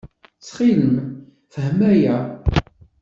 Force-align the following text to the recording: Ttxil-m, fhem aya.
Ttxil-m, 0.39 0.93
fhem 1.53 1.79
aya. 1.91 2.17